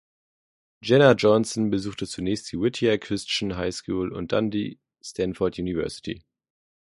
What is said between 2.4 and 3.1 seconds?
die Whittier